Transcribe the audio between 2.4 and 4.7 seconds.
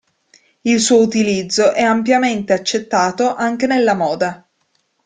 accettato anche nella moda.